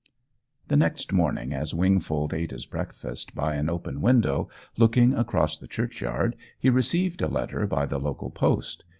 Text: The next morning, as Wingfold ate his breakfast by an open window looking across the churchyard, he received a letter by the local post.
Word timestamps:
The 0.67 0.75
next 0.75 1.13
morning, 1.13 1.53
as 1.53 1.75
Wingfold 1.75 2.33
ate 2.33 2.49
his 2.49 2.65
breakfast 2.65 3.35
by 3.35 3.53
an 3.53 3.69
open 3.69 4.01
window 4.01 4.49
looking 4.75 5.13
across 5.13 5.59
the 5.59 5.67
churchyard, 5.67 6.35
he 6.57 6.71
received 6.71 7.21
a 7.21 7.27
letter 7.27 7.67
by 7.67 7.85
the 7.85 7.99
local 7.99 8.31
post. 8.31 8.83